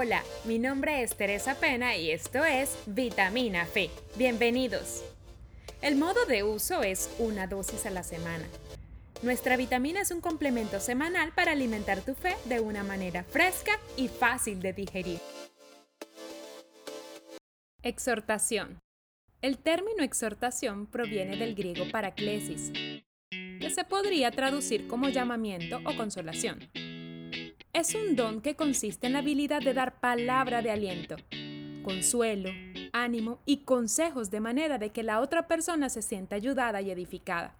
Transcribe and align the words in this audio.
Hola, 0.00 0.22
mi 0.44 0.60
nombre 0.60 1.02
es 1.02 1.16
Teresa 1.16 1.56
Pena 1.56 1.96
y 1.96 2.12
esto 2.12 2.44
es 2.44 2.78
Vitamina 2.86 3.66
Fe. 3.66 3.90
Bienvenidos. 4.14 5.02
El 5.82 5.96
modo 5.96 6.24
de 6.24 6.44
uso 6.44 6.84
es 6.84 7.12
una 7.18 7.48
dosis 7.48 7.84
a 7.84 7.90
la 7.90 8.04
semana. 8.04 8.44
Nuestra 9.22 9.56
vitamina 9.56 10.00
es 10.00 10.12
un 10.12 10.20
complemento 10.20 10.78
semanal 10.78 11.32
para 11.34 11.50
alimentar 11.50 12.00
tu 12.02 12.14
fe 12.14 12.36
de 12.44 12.60
una 12.60 12.84
manera 12.84 13.24
fresca 13.24 13.72
y 13.96 14.06
fácil 14.06 14.60
de 14.60 14.72
digerir. 14.72 15.18
Exhortación. 17.82 18.78
El 19.42 19.58
término 19.58 20.04
exhortación 20.04 20.86
proviene 20.86 21.36
del 21.36 21.56
griego 21.56 21.90
paraclesis, 21.90 22.70
que 23.32 23.70
se 23.70 23.82
podría 23.82 24.30
traducir 24.30 24.86
como 24.86 25.08
llamamiento 25.08 25.80
o 25.84 25.96
consolación 25.96 26.70
es 27.72 27.94
un 27.94 28.16
don 28.16 28.40
que 28.40 28.56
consiste 28.56 29.06
en 29.06 29.12
la 29.12 29.20
habilidad 29.20 29.60
de 29.60 29.74
dar 29.74 30.00
palabra 30.00 30.62
de 30.62 30.70
aliento, 30.70 31.16
consuelo, 31.82 32.50
ánimo 32.92 33.40
y 33.44 33.58
consejos 33.58 34.30
de 34.30 34.40
manera 34.40 34.78
de 34.78 34.90
que 34.90 35.02
la 35.02 35.20
otra 35.20 35.46
persona 35.46 35.88
se 35.88 36.02
sienta 36.02 36.36
ayudada 36.36 36.80
y 36.80 36.90
edificada. 36.90 37.54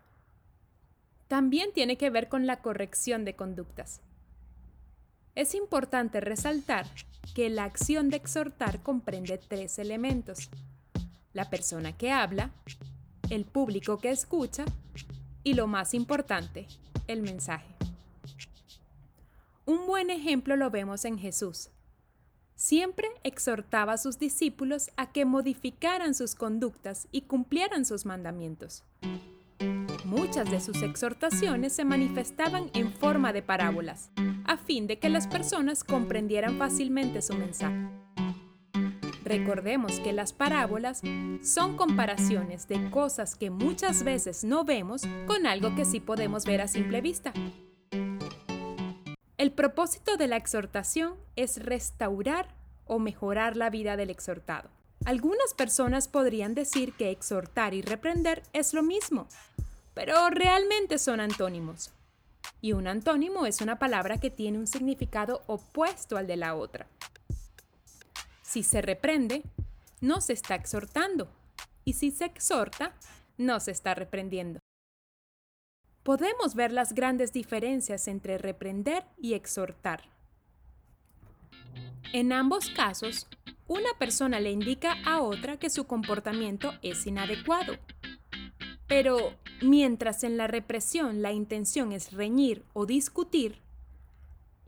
También 1.29 1.73
tiene 1.73 1.97
que 1.97 2.11
ver 2.11 2.29
con 2.29 2.47
la 2.47 2.61
corrección 2.63 3.25
de 3.25 3.37
conductas. 3.37 4.01
Es 5.35 5.55
importante 5.55 6.21
resaltar 6.21 6.87
que 7.35 7.51
la 7.51 7.65
acción 7.65 8.09
de 8.09 8.17
exhortar 8.17 8.83
comprende 8.83 9.39
tres 9.39 9.79
elementos. 9.79 10.51
La 11.33 11.51
persona 11.51 11.97
que 11.97 12.11
habla, 12.11 12.51
el 13.31 13.45
público 13.45 13.99
que 13.99 14.11
escucha 14.11 14.65
y 15.45 15.55
lo 15.55 15.67
más 15.67 15.95
importante, 15.95 16.67
el 17.07 17.23
mensaje. 17.23 17.78
Un 19.69 19.87
buen 19.87 20.09
ejemplo 20.09 20.57
lo 20.57 20.71
vemos 20.71 21.05
en 21.05 21.19
Jesús. 21.19 21.69
Siempre 22.55 23.07
exhortaba 23.23 23.93
a 23.93 23.99
sus 23.99 24.19
discípulos 24.19 24.91
a 24.97 25.13
que 25.13 25.27
modificaran 25.27 26.15
sus 26.15 26.35
conductas 26.35 27.07
y 27.13 27.27
cumplieran 27.27 27.85
sus 27.85 28.07
mandamientos. 28.07 28.83
Muchas 30.07 30.51
de 30.51 30.63
sus 30.63 30.81
exhortaciones 30.81 31.75
se 31.75 31.85
manifestaban 31.85 32.71
en 32.73 32.95
forma 32.95 33.35
de 33.35 33.43
parábolas, 33.43 34.11
a 34.47 34.57
fin 34.57 34.87
de 34.87 34.99
que 34.99 35.11
las 35.11 35.27
personas 35.27 35.85
comprendieran 35.85 36.57
fácilmente 36.57 37.21
su 37.21 37.35
mensaje. 37.35 37.91
Recordemos 39.23 40.01
que 40.01 40.15
las 40.15 40.33
parábolas 40.33 41.03
son 41.43 41.77
comparaciones 41.77 42.69
de 42.69 42.91
cosas 42.91 43.37
que 43.37 43.51
muchas 43.51 44.03
veces 44.03 44.45
no 44.45 44.65
vemos 44.65 45.03
con 45.27 45.47
algo 45.47 45.75
que 45.75 45.85
sí 45.85 46.01
podemos 46.01 46.47
ver 46.47 46.63
a 46.63 46.69
simple 46.69 47.03
vista. 47.03 47.35
El 49.49 49.55
propósito 49.55 50.19
de 50.19 50.27
la 50.27 50.37
exhortación 50.37 51.15
es 51.35 51.65
restaurar 51.65 52.55
o 52.85 52.99
mejorar 52.99 53.57
la 53.57 53.71
vida 53.71 53.97
del 53.97 54.11
exhortado. 54.11 54.69
Algunas 55.07 55.55
personas 55.55 56.07
podrían 56.07 56.55
decir 56.55 56.93
que 56.93 57.11
exhortar 57.11 57.73
y 57.73 57.81
reprender 57.81 58.43
es 58.53 58.75
lo 58.75 58.83
mismo, 58.83 59.27
pero 59.95 60.29
realmente 60.29 60.99
son 60.99 61.19
antónimos. 61.21 61.93
Y 62.61 62.75
un 62.75 62.87
antónimo 62.87 63.47
es 63.47 63.63
una 63.63 63.79
palabra 63.79 64.19
que 64.19 64.29
tiene 64.29 64.59
un 64.59 64.67
significado 64.67 65.41
opuesto 65.47 66.19
al 66.19 66.27
de 66.27 66.37
la 66.37 66.55
otra. 66.55 66.87
Si 68.43 68.63
se 68.63 68.83
reprende, 68.83 69.45
no 70.03 70.21
se 70.21 70.35
está 70.35 70.57
exhortando. 70.57 71.27
Y 71.87 71.95
si 71.95 72.11
se 72.11 72.27
exhorta, 72.27 72.93
no 73.39 73.61
se 73.61 73.71
está 73.71 73.95
reprendiendo 73.95 74.58
podemos 76.09 76.55
ver 76.55 76.73
las 76.73 76.95
grandes 76.95 77.35
diferencias 77.35 78.09
entre 78.09 78.39
reprender 78.39 79.05
y 79.19 79.35
exhortar. 79.35 80.09
En 82.15 82.33
ambos 82.33 82.71
casos, 82.71 83.27
una 83.67 83.91
persona 83.99 84.41
le 84.41 84.51
indica 84.51 84.97
a 85.05 85.21
otra 85.21 85.59
que 85.59 85.69
su 85.69 85.87
comportamiento 85.87 86.73
es 86.81 87.07
inadecuado. 87.07 87.75
Pero 88.87 89.35
mientras 89.61 90.25
en 90.25 90.39
la 90.39 90.47
represión 90.47 91.21
la 91.21 91.33
intención 91.33 91.93
es 91.93 92.11
reñir 92.13 92.65
o 92.73 92.87
discutir, 92.87 93.61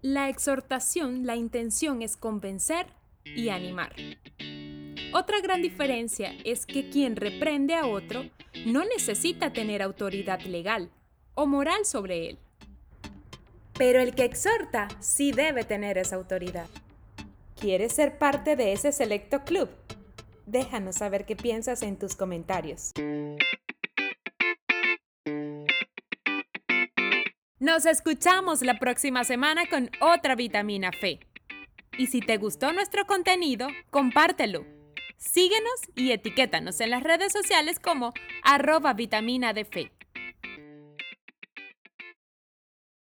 la 0.02 0.28
exhortación 0.28 1.24
la 1.24 1.36
intención 1.36 2.02
es 2.02 2.18
convencer 2.18 2.86
y 3.24 3.48
animar. 3.48 3.94
Otra 5.14 5.40
gran 5.40 5.62
diferencia 5.62 6.34
es 6.44 6.66
que 6.66 6.90
quien 6.90 7.16
reprende 7.16 7.76
a 7.76 7.86
otro 7.86 8.28
no 8.66 8.84
necesita 8.84 9.54
tener 9.54 9.80
autoridad 9.80 10.42
legal, 10.42 10.90
o 11.34 11.46
moral 11.46 11.84
sobre 11.84 12.28
él. 12.30 12.38
Pero 13.74 14.00
el 14.00 14.14
que 14.14 14.24
exhorta 14.24 14.88
sí 15.00 15.32
debe 15.32 15.64
tener 15.64 15.98
esa 15.98 16.16
autoridad. 16.16 16.66
¿Quieres 17.58 17.92
ser 17.92 18.18
parte 18.18 18.56
de 18.56 18.72
ese 18.72 18.92
selecto 18.92 19.44
club? 19.44 19.68
Déjanos 20.46 20.96
saber 20.96 21.26
qué 21.26 21.36
piensas 21.36 21.82
en 21.82 21.98
tus 21.98 22.16
comentarios. 22.16 22.92
Nos 27.58 27.84
escuchamos 27.84 28.62
la 28.62 28.78
próxima 28.78 29.24
semana 29.24 29.66
con 29.68 29.90
otra 30.00 30.34
vitamina 30.34 30.90
fe. 30.92 31.20
Y 31.98 32.06
si 32.06 32.20
te 32.20 32.38
gustó 32.38 32.72
nuestro 32.72 33.06
contenido, 33.06 33.68
compártelo. 33.90 34.64
Síguenos 35.18 35.74
y 35.94 36.12
etiquétanos 36.12 36.80
en 36.80 36.88
las 36.88 37.02
redes 37.02 37.32
sociales 37.32 37.78
como 37.78 38.14
arroba 38.42 38.94
vitamina 38.94 39.52
de 39.52 39.66
fe. 39.66 39.92